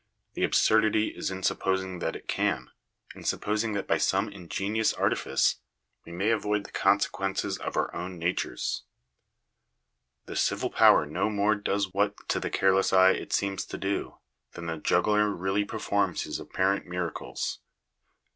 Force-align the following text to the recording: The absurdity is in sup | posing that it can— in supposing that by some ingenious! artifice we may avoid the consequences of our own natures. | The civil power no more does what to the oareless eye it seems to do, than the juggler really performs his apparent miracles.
The 0.33 0.43
absurdity 0.43 1.09
is 1.09 1.29
in 1.29 1.43
sup 1.43 1.59
| 1.59 1.59
posing 1.59 1.99
that 1.99 2.15
it 2.15 2.27
can— 2.27 2.71
in 3.15 3.23
supposing 3.23 3.73
that 3.73 3.85
by 3.85 3.99
some 3.99 4.29
ingenious! 4.29 4.95
artifice 4.95 5.57
we 6.05 6.11
may 6.11 6.31
avoid 6.31 6.63
the 6.63 6.71
consequences 6.71 7.59
of 7.59 7.77
our 7.77 7.93
own 7.93 8.17
natures. 8.17 8.81
| 9.45 10.25
The 10.25 10.35
civil 10.35 10.71
power 10.71 11.05
no 11.05 11.29
more 11.29 11.53
does 11.53 11.93
what 11.93 12.15
to 12.29 12.39
the 12.39 12.49
oareless 12.49 12.91
eye 12.91 13.11
it 13.11 13.31
seems 13.31 13.63
to 13.65 13.77
do, 13.77 14.17
than 14.53 14.65
the 14.65 14.77
juggler 14.79 15.29
really 15.29 15.65
performs 15.65 16.23
his 16.23 16.39
apparent 16.39 16.87
miracles. 16.87 17.59